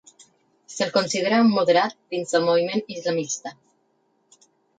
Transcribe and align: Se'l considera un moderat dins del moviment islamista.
Se'l 0.75 0.93
considera 0.95 1.41
un 1.47 1.51
moderat 1.57 1.93
dins 2.15 2.33
del 2.37 2.47
moviment 2.49 2.83
islamista. 2.95 3.55